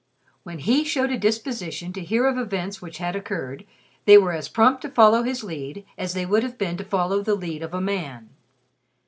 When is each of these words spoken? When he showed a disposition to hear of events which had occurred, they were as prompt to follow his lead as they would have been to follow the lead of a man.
When 0.41 0.57
he 0.57 0.83
showed 0.83 1.11
a 1.11 1.15
disposition 1.19 1.93
to 1.93 2.01
hear 2.03 2.25
of 2.25 2.35
events 2.35 2.81
which 2.81 2.97
had 2.97 3.15
occurred, 3.15 3.65
they 4.05 4.17
were 4.17 4.31
as 4.33 4.49
prompt 4.49 4.81
to 4.81 4.89
follow 4.89 5.21
his 5.21 5.43
lead 5.43 5.85
as 5.95 6.15
they 6.15 6.25
would 6.25 6.41
have 6.41 6.57
been 6.57 6.75
to 6.77 6.83
follow 6.83 7.21
the 7.21 7.35
lead 7.35 7.61
of 7.61 7.75
a 7.75 7.81
man. 7.81 8.31